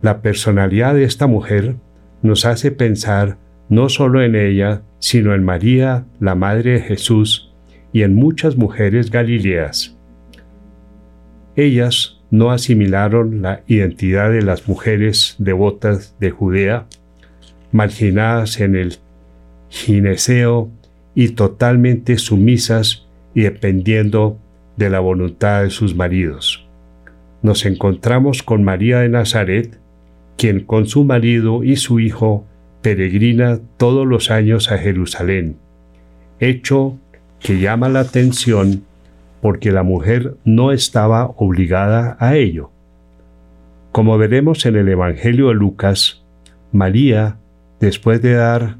[0.00, 1.76] La personalidad de esta mujer
[2.20, 3.38] nos hace pensar
[3.68, 7.51] no solo en ella, sino en María, la Madre de Jesús,
[7.92, 9.96] y en muchas mujeres galileas.
[11.56, 16.86] Ellas no asimilaron la identidad de las mujeres devotas de Judea,
[17.72, 18.96] marginadas en el
[19.68, 20.70] gineceo
[21.14, 24.38] y totalmente sumisas y dependiendo
[24.76, 26.66] de la voluntad de sus maridos.
[27.42, 29.78] Nos encontramos con María de Nazaret,
[30.38, 32.46] quien con su marido y su hijo
[32.80, 35.56] peregrina todos los años a Jerusalén,
[36.40, 36.98] hecho
[37.42, 38.84] que llama la atención
[39.40, 42.70] porque la mujer no estaba obligada a ello.
[43.90, 46.22] Como veremos en el Evangelio de Lucas,
[46.70, 47.38] María,
[47.80, 48.76] después de dar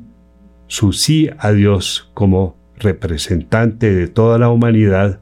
[0.68, 5.20] su sí a Dios como representante de toda la humanidad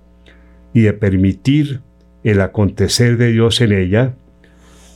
[0.73, 1.81] y de permitir
[2.23, 4.15] el acontecer de Dios en ella,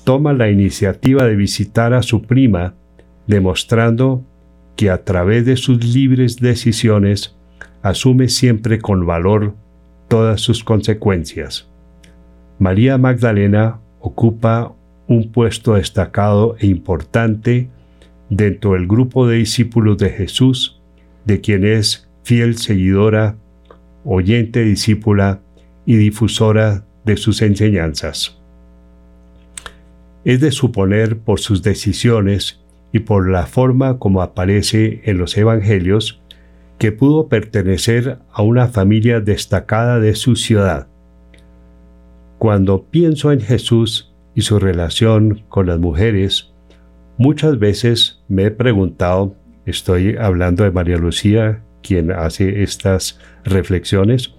[0.04, 2.74] toma la iniciativa de visitar a su prima,
[3.26, 4.22] demostrando
[4.76, 7.33] que a través de sus libres decisiones
[7.84, 9.54] asume siempre con valor
[10.08, 11.68] todas sus consecuencias.
[12.58, 14.72] María Magdalena ocupa
[15.06, 17.68] un puesto destacado e importante
[18.30, 20.80] dentro del grupo de discípulos de Jesús,
[21.26, 23.36] de quien es fiel seguidora,
[24.02, 25.40] oyente discípula
[25.84, 28.40] y difusora de sus enseñanzas.
[30.24, 36.23] Es de suponer por sus decisiones y por la forma como aparece en los Evangelios
[36.84, 40.86] que pudo pertenecer a una familia destacada de su ciudad.
[42.36, 46.52] Cuando pienso en Jesús y su relación con las mujeres,
[47.16, 54.34] muchas veces me he preguntado, estoy hablando de María Lucía, quien hace estas reflexiones,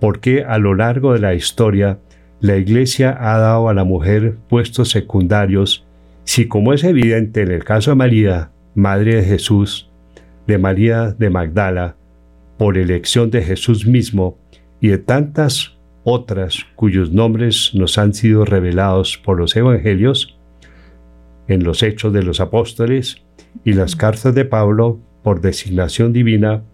[0.00, 1.98] por qué a lo largo de la historia
[2.40, 5.84] la Iglesia ha dado a la mujer puestos secundarios,
[6.24, 9.89] si como es evidente en el caso de María, Madre de Jesús,
[10.50, 11.94] de María de Magdala,
[12.58, 14.36] por elección de Jesús mismo
[14.80, 20.36] y de tantas otras cuyos nombres nos han sido revelados por los Evangelios,
[21.46, 23.22] en los Hechos de los Apóstoles
[23.64, 26.64] y las cartas de Pablo, por designación divina,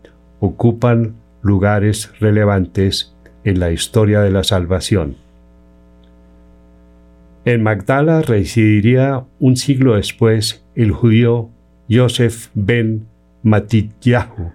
[0.40, 5.16] ocupan lugares relevantes en la historia de la salvación.
[7.44, 11.50] En Magdala residiría un siglo después el judío
[11.88, 13.06] Yosef ben
[13.46, 14.50] Matityahu,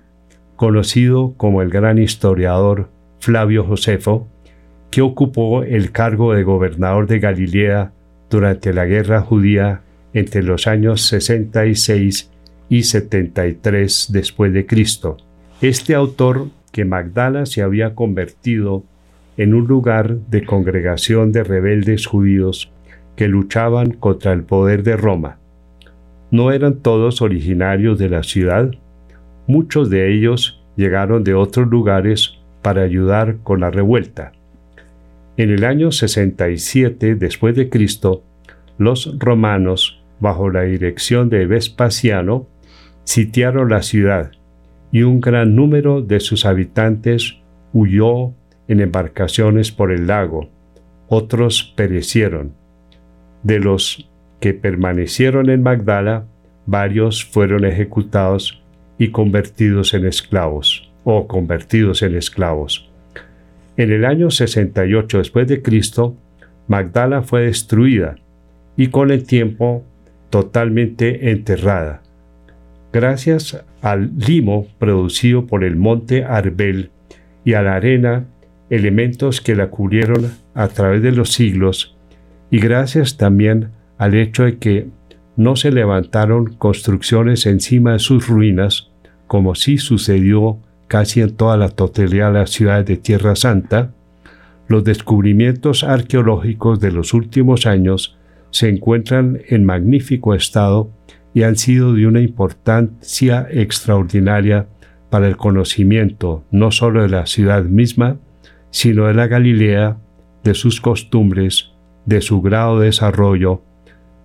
[0.57, 2.89] conocido como el gran historiador
[3.21, 4.27] Flavio Josefo,
[4.89, 7.93] que ocupó el cargo de gobernador de Galilea
[8.29, 9.79] durante la guerra judía
[10.13, 12.31] entre los años 66
[12.67, 15.15] y 73 después de Cristo.
[15.61, 18.83] Este autor que Magdala se había convertido
[19.37, 22.73] en un lugar de congregación de rebeldes judíos
[23.15, 25.37] que luchaban contra el poder de Roma.
[26.29, 28.71] No eran todos originarios de la ciudad,
[29.51, 34.31] muchos de ellos llegaron de otros lugares para ayudar con la revuelta.
[35.35, 38.23] En el año 67 después de Cristo,
[38.77, 42.47] los romanos, bajo la dirección de Vespasiano,
[43.03, 44.31] sitiaron la ciudad
[44.91, 47.37] y un gran número de sus habitantes
[47.73, 48.33] huyó
[48.67, 50.49] en embarcaciones por el lago.
[51.07, 52.53] Otros perecieron.
[53.43, 56.25] De los que permanecieron en Magdala,
[56.65, 58.60] varios fueron ejecutados
[59.01, 62.87] y convertidos en esclavos, o convertidos en esclavos.
[63.75, 66.15] En el año 68 después de Cristo,
[66.67, 68.17] Magdala fue destruida
[68.77, 69.83] y con el tiempo
[70.29, 72.03] totalmente enterrada.
[72.93, 76.91] Gracias al limo producido por el monte Arbel
[77.43, 78.25] y a la arena,
[78.69, 81.97] elementos que la cubrieron a través de los siglos,
[82.51, 84.89] y gracias también al hecho de que
[85.37, 88.90] no se levantaron construcciones encima de sus ruinas,
[89.31, 90.57] como sí sucedió
[90.89, 93.93] casi en toda la totalidad de las ciudades de Tierra Santa,
[94.67, 98.17] los descubrimientos arqueológicos de los últimos años
[98.49, 100.91] se encuentran en magnífico estado
[101.33, 104.67] y han sido de una importancia extraordinaria
[105.09, 108.17] para el conocimiento no solo de la ciudad misma,
[108.69, 109.97] sino de la Galilea,
[110.43, 111.71] de sus costumbres,
[112.05, 113.61] de su grado de desarrollo,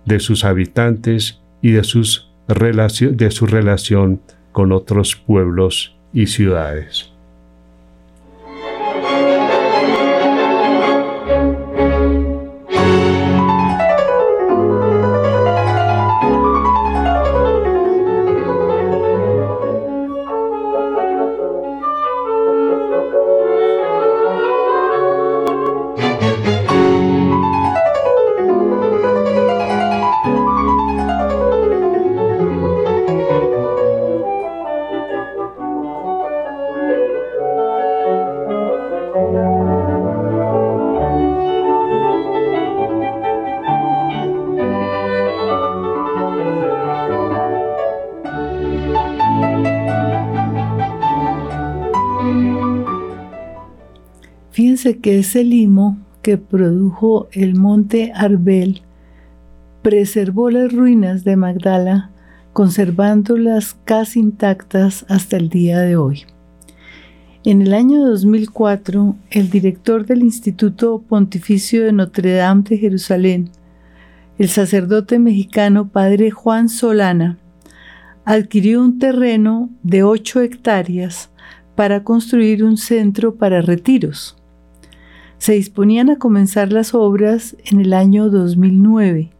[0.05, 4.19] de sus habitantes y de, sus de su relación
[4.57, 7.13] con otros pueblos y ciudades.
[55.07, 58.81] Que ese limo que produjo el monte Arbel
[59.81, 62.09] preservó las ruinas de Magdala,
[62.51, 66.23] conservándolas casi intactas hasta el día de hoy.
[67.45, 73.49] En el año 2004, el director del Instituto Pontificio de Notre Dame de Jerusalén,
[74.37, 77.37] el sacerdote mexicano Padre Juan Solana,
[78.25, 81.29] adquirió un terreno de 8 hectáreas
[81.75, 84.36] para construir un centro para retiros
[85.37, 89.31] se disponían a comenzar las obras en el año 2009,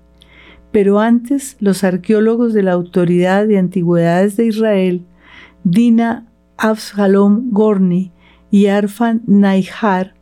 [0.71, 5.05] pero antes los arqueólogos de la Autoridad de Antigüedades de Israel,
[5.63, 6.27] Dina
[6.57, 8.11] Avshalom Gorni
[8.51, 10.13] y Arfan Naihar,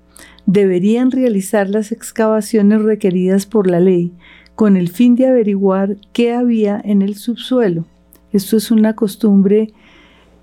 [0.45, 4.13] deberían realizar las excavaciones requeridas por la ley
[4.55, 7.85] con el fin de averiguar qué había en el subsuelo,
[8.31, 9.73] Esto es una costumbre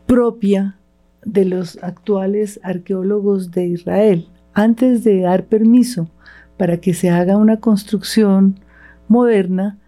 [0.07, 0.77] propia
[1.25, 4.27] de los actuales arqueólogos de Israel.
[4.55, 6.11] Antes de dar permiso
[6.57, 8.61] para que se haga una construcción
[9.09, 9.79] moderna,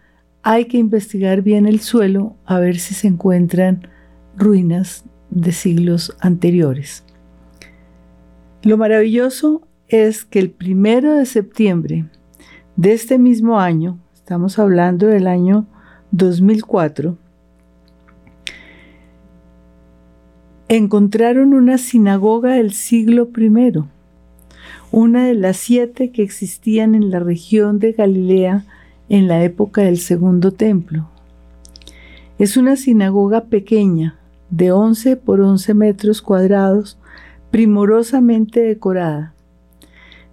[0.43, 3.89] hay que investigar bien el suelo a ver si se encuentran
[4.37, 7.05] ruinas de siglos anteriores.
[8.63, 12.07] Lo maravilloso es que el primero de septiembre
[12.77, 15.67] de este mismo año, estamos hablando del año
[16.13, 17.19] 2004,
[20.69, 23.85] encontraron una sinagoga del siglo I,
[24.97, 28.65] una de las siete que existían en la región de Galilea
[29.09, 31.09] en la época del Segundo Templo.
[32.39, 34.17] Es una sinagoga pequeña,
[34.51, 36.97] de 11 por 11 metros cuadrados,
[37.51, 39.35] primorosamente decorada.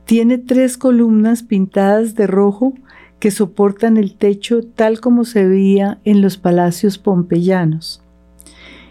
[0.05, 2.76] Tiene tres columnas pintadas de rojo
[3.18, 8.03] que soportan el techo tal como se veía en los palacios pompeyanos.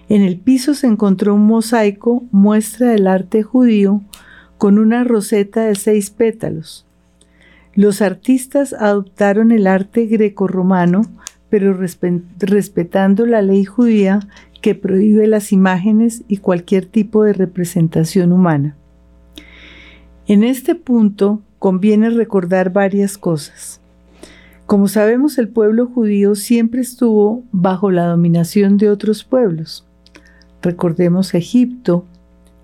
[0.09, 4.03] En el piso se encontró un mosaico muestra del arte judío
[4.61, 6.85] con una roseta de seis pétalos.
[7.75, 11.01] Los artistas adoptaron el arte grecorromano,
[11.49, 11.75] pero
[12.39, 14.21] respetando la ley judía
[14.61, 18.77] que prohíbe las imágenes y cualquier tipo de representación humana.
[20.27, 23.81] En este punto conviene recordar varias cosas.
[24.67, 29.87] Como sabemos, el pueblo judío siempre estuvo bajo la dominación de otros pueblos.
[30.61, 32.05] Recordemos Egipto,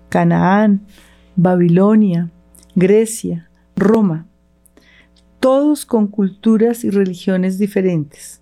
[0.09, 0.81] Canaán,
[1.39, 2.31] Babilonia,
[2.73, 4.25] Grecia, Roma,
[5.39, 8.41] todos con culturas y religiones diferentes.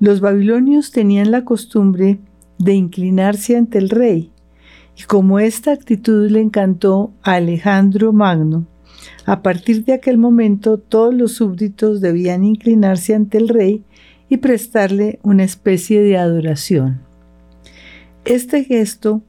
[0.00, 2.18] Los babilonios tenían la costumbre
[2.58, 4.30] de inclinarse ante el rey.
[4.98, 8.66] Y como esta actitud le encantó a Alejandro Magno,
[9.24, 13.82] a partir de aquel momento todos los súbditos debían inclinarse ante el rey
[14.28, 17.00] y prestarle una especie de adoración.
[18.26, 19.22] Este gesto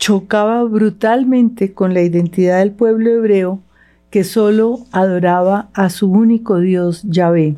[0.00, 3.60] chocaba brutalmente con la identidad del pueblo hebreo
[4.08, 7.56] que solo adoraba a su único Dios Yahvé.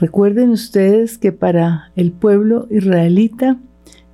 [0.00, 3.58] Recuerden ustedes que para el pueblo israelita,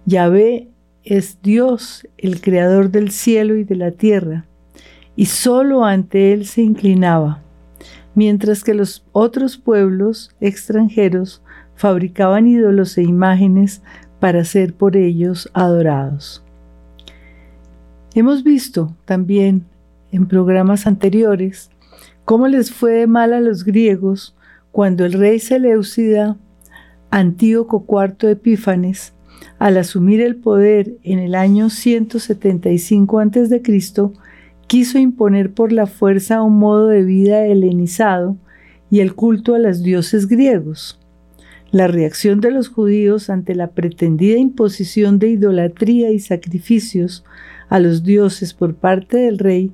[0.06, 0.68] Yahvé
[1.04, 4.46] es Dios, el creador del cielo y de la tierra,
[5.16, 7.42] y solo ante Él se inclinaba,
[8.14, 11.42] mientras que los otros pueblos extranjeros
[11.74, 13.82] fabricaban ídolos e imágenes
[14.24, 16.42] para ser por ellos adorados.
[18.14, 19.66] Hemos visto también
[20.12, 21.68] en programas anteriores
[22.24, 24.34] cómo les fue mal a los griegos
[24.72, 26.38] cuando el rey Seleucida,
[27.10, 29.12] Antíoco IV Epífanes,
[29.58, 33.62] al asumir el poder en el año 175 a.C.,
[34.66, 38.38] quiso imponer por la fuerza un modo de vida helenizado
[38.90, 40.98] y el culto a los dioses griegos.
[41.74, 47.24] La reacción de los judíos ante la pretendida imposición de idolatría y sacrificios
[47.68, 49.72] a los dioses por parte del rey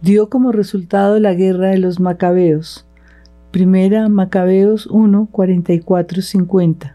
[0.00, 2.86] dio como resultado la guerra de los macabeos,
[3.50, 6.94] Primera Macabeos 1, 44, 50.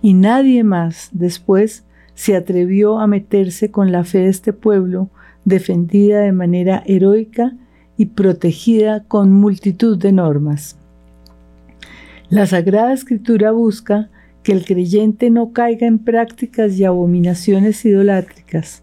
[0.00, 5.10] Y nadie más después se atrevió a meterse con la fe de este pueblo,
[5.44, 7.54] defendida de manera heroica
[7.98, 10.78] y protegida con multitud de normas.
[12.28, 14.10] La Sagrada Escritura busca
[14.42, 18.82] que el creyente no caiga en prácticas y abominaciones idolátricas.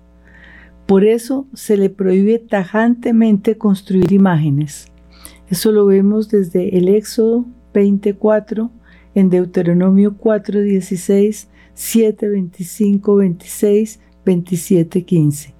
[0.85, 4.87] Por eso se le prohíbe tajantemente construir imágenes.
[5.49, 8.71] Eso lo vemos desde el Éxodo 24,
[9.13, 15.53] en Deuteronomio 4, 16, 7, 25, 26, 27, 15.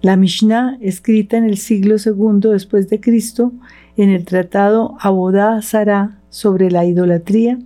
[0.00, 3.52] La Mishnah, escrita en el siglo II después de Cristo,
[3.96, 7.60] en el tratado Abodá Sará sobre la idolatría,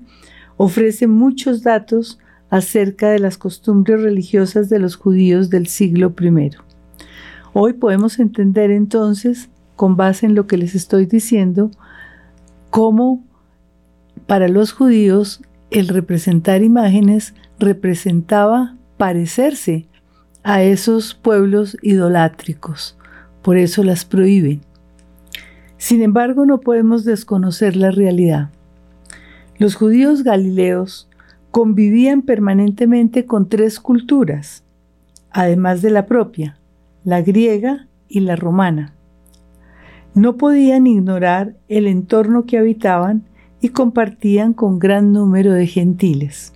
[0.58, 2.18] ofrece muchos datos
[2.50, 6.50] acerca de las costumbres religiosas de los judíos del siglo I.
[7.54, 11.70] Hoy podemos entender entonces con base en lo que les estoy diciendo,
[12.68, 13.24] cómo
[14.26, 15.40] para los judíos
[15.70, 19.86] el representar imágenes representaba parecerse
[20.42, 22.98] a esos pueblos idolátricos.
[23.40, 24.60] Por eso las prohíben.
[25.78, 28.50] Sin embargo, no podemos desconocer la realidad.
[29.58, 31.08] Los judíos galileos
[31.50, 34.64] convivían permanentemente con tres culturas,
[35.30, 36.58] además de la propia,
[37.04, 38.94] la griega y la romana
[40.18, 43.22] no podían ignorar el entorno que habitaban
[43.60, 46.52] y compartían con gran número de gentiles.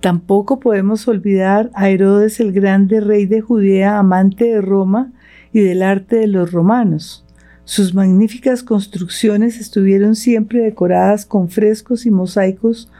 [0.00, 5.12] Tampoco podemos olvidar a Herodes el grande rey de Judea, amante de Roma
[5.52, 7.26] y del arte de los romanos.
[7.68, 12.90] Sus magníficas construcciones estuvieron siempre decoradas con frescos y mosaicos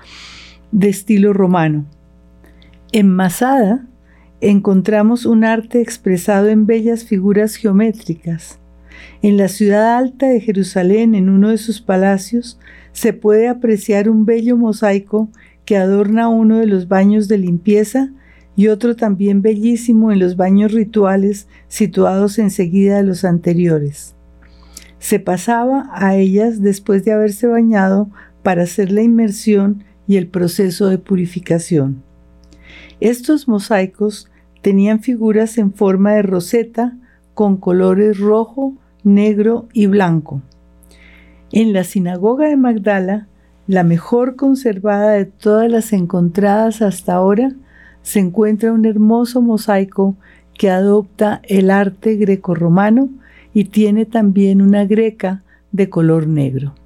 [0.72, 1.86] de estilo romano.
[2.92, 3.86] En Masada
[4.42, 8.58] encontramos un arte expresado en bellas figuras geométricas.
[9.22, 12.60] En la ciudad alta de Jerusalén, en uno de sus palacios,
[12.92, 15.30] se puede apreciar un bello mosaico
[15.64, 18.12] que adorna uno de los baños de limpieza
[18.54, 24.17] y otro también bellísimo en los baños rituales situados enseguida de los anteriores.
[24.99, 28.11] Se pasaba a ellas después de haberse bañado
[28.42, 32.03] para hacer la inmersión y el proceso de purificación.
[33.01, 34.28] Estos mosaicos
[34.62, 36.96] tenían figuras en forma de roseta
[37.34, 38.74] con colores rojo,
[39.05, 40.42] negro y blanco.
[41.53, 43.28] En la sinagoga de Magdala,
[43.66, 47.53] la mejor conservada de todas las encontradas hasta ahora,
[48.03, 50.16] se encuentra un hermoso mosaico
[50.55, 53.11] que adopta el arte grecorromano
[53.59, 55.42] y tiene también una greca
[55.72, 56.76] de color negro.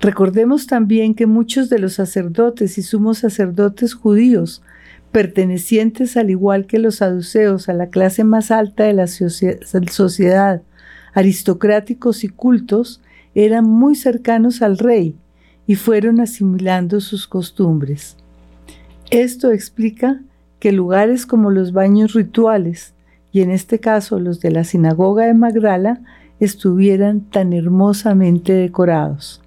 [0.00, 4.62] Recordemos también que muchos de los sacerdotes y sumos sacerdotes judíos,
[5.12, 10.62] pertenecientes al igual que los saduceos a la clase más alta de la sociedad,
[11.12, 13.02] aristocráticos y cultos,
[13.34, 15.14] eran muy cercanos al rey
[15.66, 18.16] y fueron asimilando sus costumbres.
[19.10, 20.22] Esto explica
[20.58, 22.93] que lugares como los baños rituales,
[23.34, 26.00] y en este caso los de la sinagoga de Magdala,
[26.38, 29.42] estuvieran tan hermosamente decorados.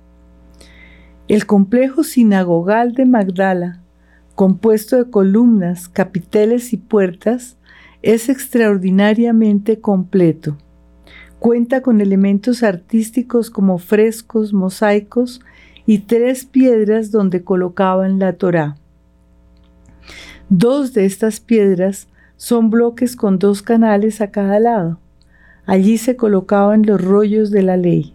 [1.30, 3.80] El complejo sinagogal de Magdala,
[4.36, 7.56] compuesto de columnas, capiteles y puertas,
[8.02, 10.58] es extraordinariamente completo.
[11.40, 15.40] Cuenta con elementos artísticos como frescos, mosaicos
[15.86, 18.76] y tres piedras donde colocaban la Torá.
[20.50, 25.00] Dos de estas piedras son bloques con dos canales a cada lado.
[25.66, 28.14] Allí se colocaban los rollos de la ley.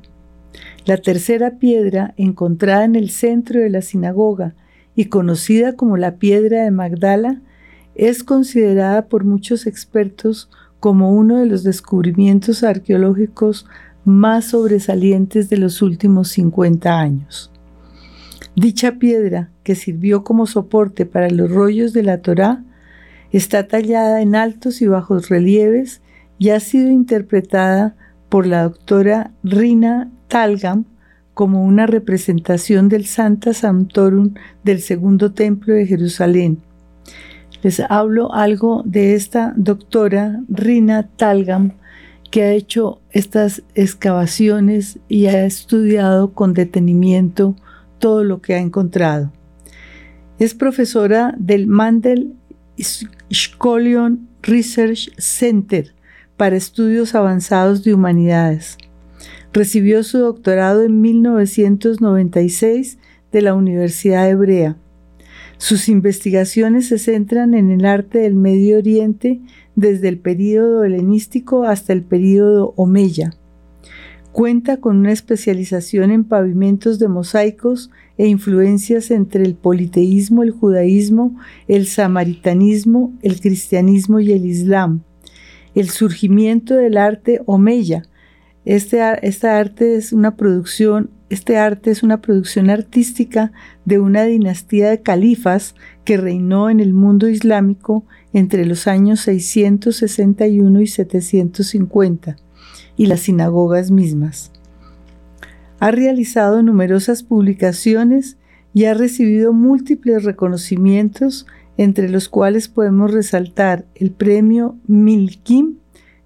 [0.86, 4.54] La tercera piedra, encontrada en el centro de la sinagoga
[4.94, 7.42] y conocida como la piedra de Magdala,
[7.94, 10.48] es considerada por muchos expertos
[10.80, 13.66] como uno de los descubrimientos arqueológicos
[14.04, 17.52] más sobresalientes de los últimos 50 años.
[18.56, 22.64] Dicha piedra, que sirvió como soporte para los rollos de la Torá,
[23.32, 26.02] está tallada en altos y bajos relieves
[26.38, 27.96] y ha sido interpretada
[28.28, 30.84] por la doctora Rina Talgam
[31.34, 36.60] como una representación del Santa Santorum del Segundo Templo de Jerusalén.
[37.62, 41.72] Les hablo algo de esta doctora Rina Talgam
[42.30, 47.54] que ha hecho estas excavaciones y ha estudiado con detenimiento
[47.98, 49.30] todo lo que ha encontrado.
[50.38, 52.34] Es profesora del Mandel
[53.32, 55.94] Scholion Research Center
[56.36, 58.76] para estudios avanzados de humanidades.
[59.54, 62.98] Recibió su doctorado en 1996
[63.32, 64.76] de la Universidad Hebrea.
[65.56, 69.40] Sus investigaciones se centran en el arte del Medio Oriente
[69.76, 73.30] desde el período helenístico hasta el período Omeya.
[74.32, 81.36] Cuenta con una especialización en pavimentos de mosaicos e influencias entre el politeísmo, el judaísmo,
[81.68, 85.02] el samaritanismo, el cristianismo y el islam.
[85.74, 88.04] El surgimiento del arte Omeya,
[88.64, 93.52] este, arte es una producción, este arte es una producción artística
[93.84, 95.74] de una dinastía de califas
[96.04, 102.36] que reinó en el mundo islámico entre los años 661 y 750
[102.96, 104.52] y las sinagogas mismas.
[105.80, 108.36] Ha realizado numerosas publicaciones
[108.74, 115.76] y ha recibido múltiples reconocimientos, entre los cuales podemos resaltar el premio Milkim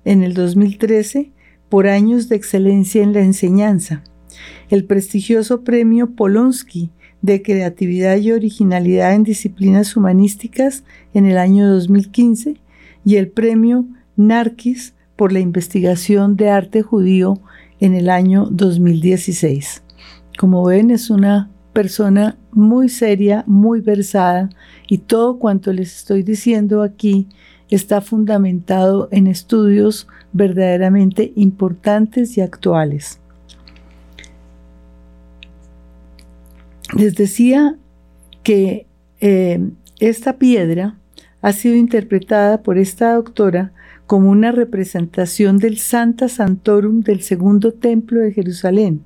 [0.04, 1.32] en el 2013
[1.68, 4.04] por años de excelencia en la enseñanza,
[4.68, 6.90] el prestigioso premio Polonsky
[7.22, 12.56] de creatividad y originalidad en disciplinas humanísticas en el año 2015
[13.04, 13.86] y el premio
[14.16, 17.40] Narkis por la investigación de arte judío
[17.80, 19.82] en el año 2016.
[20.38, 24.50] Como ven, es una persona muy seria, muy versada
[24.88, 27.28] y todo cuanto les estoy diciendo aquí
[27.68, 33.20] está fundamentado en estudios verdaderamente importantes y actuales.
[36.96, 37.76] Les decía
[38.42, 38.86] que
[39.20, 40.98] eh, esta piedra
[41.42, 43.72] ha sido interpretada por esta doctora
[44.07, 49.02] como una representación del Santa Santorum del segundo templo de Jerusalén.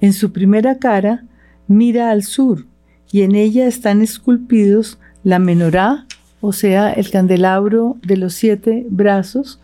[0.00, 1.24] En su primera cara
[1.68, 2.66] mira al sur
[3.10, 6.06] y en ella están esculpidos la menorá
[6.40, 9.60] o sea, el candelabro de los siete brazos,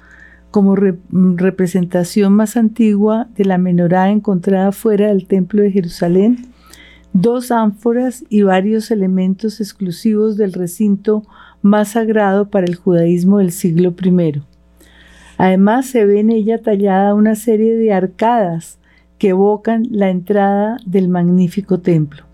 [0.50, 6.48] como representación más antigua de la menorá encontrada fuera del templo de Jerusalén,
[7.12, 11.24] dos ánforas y varios elementos exclusivos del recinto
[11.66, 14.42] más sagrado para el judaísmo del siglo I.
[15.38, 18.78] Además se ve en ella tallada una serie de arcadas
[19.18, 22.24] que evocan la entrada del magnífico templo.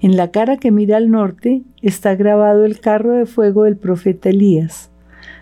[0.00, 4.30] En la cara que mira al norte está grabado el carro de fuego del profeta
[4.30, 4.90] Elías.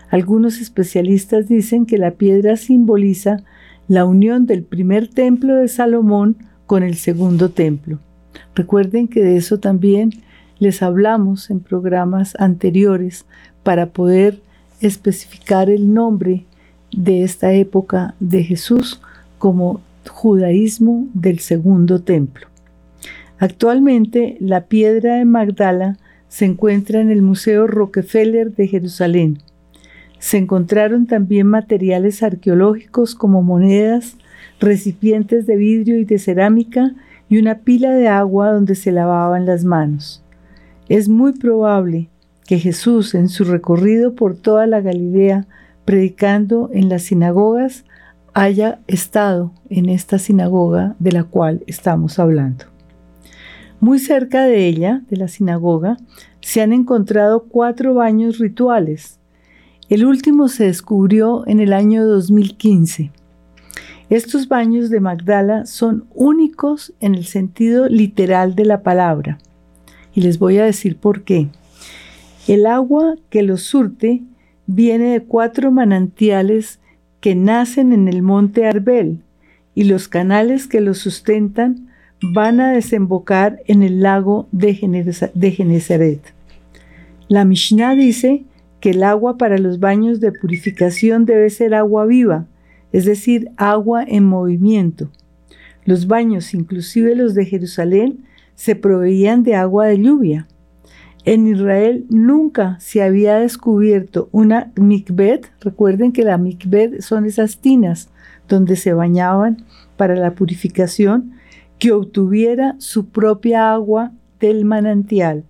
[0.09, 3.37] Algunos especialistas dicen que la piedra simboliza
[3.87, 7.99] la unión del primer templo de Salomón con el segundo templo.
[8.55, 10.11] Recuerden que de eso también
[10.61, 13.25] les hablamos en programas anteriores
[13.63, 14.39] para poder
[14.79, 16.45] especificar el nombre
[16.95, 19.01] de esta época de Jesús
[19.39, 22.45] como judaísmo del segundo templo.
[23.39, 25.97] Actualmente, la piedra de Magdala
[26.29, 29.39] se encuentra en el Museo Rockefeller de Jerusalén.
[30.19, 34.15] Se encontraron también materiales arqueológicos como monedas,
[34.59, 36.93] recipientes de vidrio y de cerámica
[37.29, 40.20] y una pila de agua donde se lavaban las manos.
[40.91, 42.09] Es muy probable
[42.45, 45.47] que Jesús en su recorrido por toda la Galilea
[45.85, 47.85] predicando en las sinagogas
[48.33, 52.65] haya estado en esta sinagoga de la cual estamos hablando.
[53.79, 55.95] Muy cerca de ella, de la sinagoga,
[56.41, 59.17] se han encontrado cuatro baños rituales.
[59.87, 63.13] El último se descubrió en el año 2015.
[64.09, 69.37] Estos baños de Magdala son únicos en el sentido literal de la palabra.
[70.13, 71.47] Y les voy a decir por qué.
[72.47, 74.21] El agua que los surte
[74.65, 76.79] viene de cuatro manantiales
[77.19, 79.19] que nacen en el monte Arbel
[79.75, 81.87] y los canales que los sustentan
[82.21, 86.21] van a desembocar en el lago de, Genezaret.
[87.27, 88.43] La Mishnah dice
[88.79, 92.45] que el agua para los baños de purificación debe ser agua viva,
[92.91, 95.09] es decir, agua en movimiento.
[95.85, 98.25] Los baños, inclusive los de Jerusalén,
[98.61, 100.47] se proveían de agua de lluvia.
[101.25, 105.41] En Israel nunca se había descubierto una mikveh.
[105.61, 108.09] Recuerden que la mikveh son esas tinas
[108.47, 109.65] donde se bañaban
[109.97, 111.31] para la purificación
[111.79, 115.43] que obtuviera su propia agua del manantial.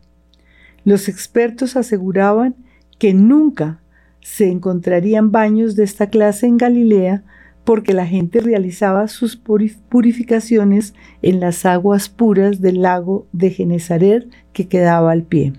[0.85, 2.55] Los expertos aseguraban
[2.97, 3.81] que nunca
[4.21, 7.25] se encontrarían baños de esta clase en Galilea
[7.63, 14.67] porque la gente realizaba sus purificaciones en las aguas puras del lago de Genezaret que
[14.67, 15.53] quedaba al pie.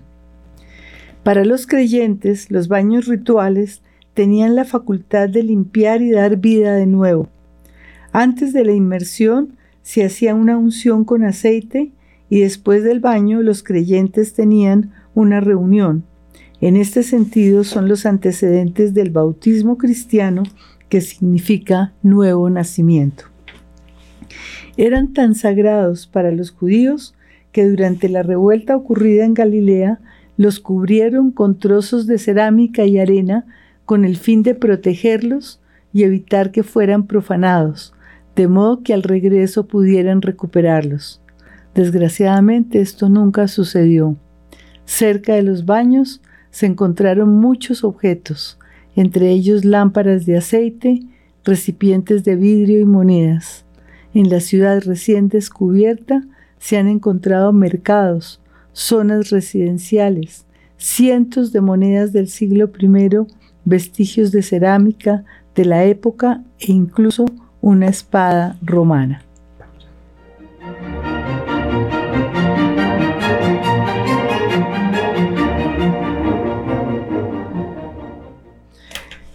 [1.23, 3.81] Para los creyentes, los baños rituales
[4.13, 7.29] tenían la facultad de limpiar y dar vida de nuevo.
[8.11, 11.91] Antes de la inmersión, se hacía una unción con aceite
[12.29, 16.03] y después del baño los creyentes tenían una reunión.
[16.61, 20.43] En este sentido son los antecedentes del bautismo cristiano
[20.93, 23.23] que significa nuevo nacimiento.
[24.77, 27.15] Eran tan sagrados para los judíos
[27.51, 29.99] que durante la revuelta ocurrida en Galilea
[30.37, 33.47] los cubrieron con trozos de cerámica y arena
[33.85, 35.59] con el fin de protegerlos
[35.93, 37.95] y evitar que fueran profanados,
[38.35, 41.23] de modo que al regreso pudieran recuperarlos.
[41.73, 44.15] Desgraciadamente esto nunca sucedió.
[44.85, 46.21] Cerca de los baños
[46.51, 48.59] se encontraron muchos objetos,
[48.95, 51.01] entre ellos lámparas de aceite,
[51.43, 53.65] recipientes de vidrio y monedas.
[54.13, 56.23] En la ciudad recién descubierta
[56.59, 58.39] se han encontrado mercados,
[58.71, 60.45] zonas residenciales,
[60.77, 63.09] cientos de monedas del siglo I,
[63.65, 65.23] vestigios de cerámica
[65.55, 67.25] de la época e incluso
[67.61, 69.23] una espada romana.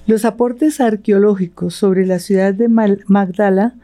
[0.09, 3.75] Los aportes arqueológicos sobre la ciudad de Magdala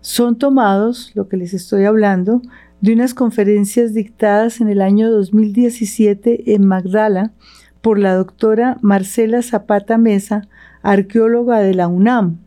[0.00, 2.40] son tomados, lo que les estoy hablando,
[2.80, 7.32] de unas conferencias dictadas en el año 2017 en Magdala
[7.80, 10.42] por la doctora Marcela Zapata Mesa,
[10.82, 12.38] arqueóloga de la UNAM,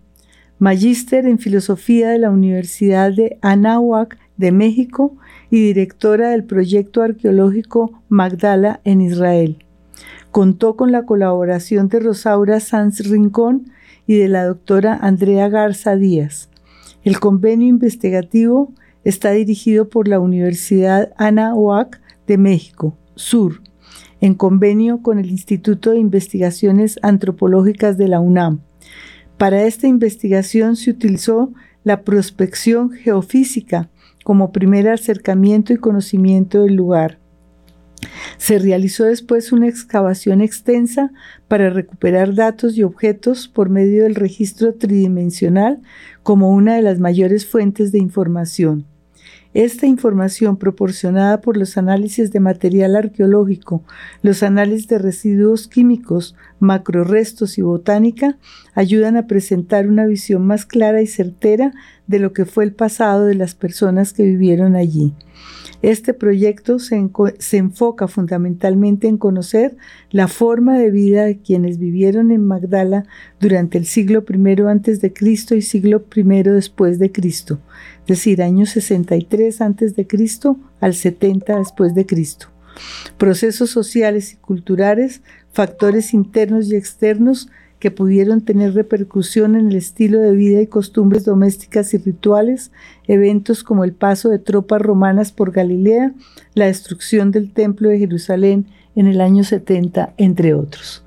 [0.57, 5.17] magíster en filosofía de la Universidad de Anáhuac de México
[5.51, 9.64] y directora del proyecto arqueológico Magdala en Israel.
[10.35, 13.71] Contó con la colaboración de Rosaura Sanz Rincón
[14.05, 16.49] y de la doctora Andrea Garza Díaz.
[17.05, 18.73] El convenio investigativo
[19.05, 23.61] está dirigido por la Universidad Anáhuac de México, Sur,
[24.19, 28.59] en convenio con el Instituto de Investigaciones Antropológicas de la UNAM.
[29.37, 31.53] Para esta investigación se utilizó
[31.85, 33.89] la prospección geofísica
[34.25, 37.19] como primer acercamiento y conocimiento del lugar.
[38.37, 41.11] Se realizó después una excavación extensa
[41.47, 45.81] para recuperar datos y objetos por medio del registro tridimensional
[46.23, 48.85] como una de las mayores fuentes de información.
[49.55, 53.85] Esta información proporcionada por los análisis de material arqueológico,
[54.21, 58.37] los análisis de residuos químicos, macrorestos y botánica
[58.73, 61.71] ayudan a presentar una visión más clara y certera
[62.07, 65.13] de lo que fue el pasado de las personas que vivieron allí.
[65.81, 66.95] Este proyecto se,
[67.57, 69.75] enfoca fundamentalmente en conocer
[70.09, 73.05] la forma de vida de quienes vivieron en Magdala
[73.39, 77.59] durante el siglo I antes de Cristo y siglo I después de Cristo,
[78.01, 82.47] es decir, años 63 antes de Cristo al 70 después de Cristo.
[83.17, 87.49] Procesos sociales y culturales, factores internos y externos
[87.79, 92.71] que pudieron tener repercusión en el estilo de vida y costumbres domésticas y rituales,
[93.07, 96.13] eventos como el paso de tropas romanas por Galilea,
[96.53, 101.03] la destrucción del Templo de Jerusalén en el año 70, entre otros.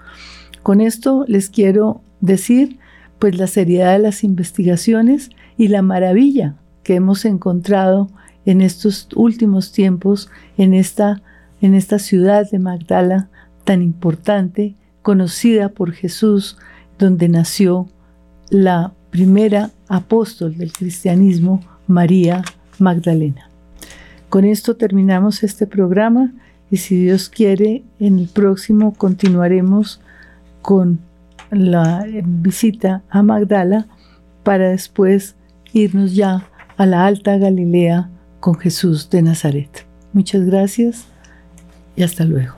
[0.62, 2.78] Con esto les quiero decir
[3.18, 8.08] pues la seriedad de las investigaciones y la maravilla que hemos encontrado
[8.44, 11.22] en estos últimos tiempos en esta,
[11.60, 13.28] en esta ciudad de Magdala
[13.64, 14.76] tan importante
[15.08, 16.58] conocida por Jesús,
[16.98, 17.88] donde nació
[18.50, 22.42] la primera apóstol del cristianismo, María
[22.78, 23.48] Magdalena.
[24.28, 26.34] Con esto terminamos este programa
[26.70, 29.98] y si Dios quiere, en el próximo continuaremos
[30.60, 30.98] con
[31.50, 33.86] la visita a Magdala
[34.42, 35.36] para después
[35.72, 39.86] irnos ya a la Alta Galilea con Jesús de Nazaret.
[40.12, 41.06] Muchas gracias
[41.96, 42.57] y hasta luego.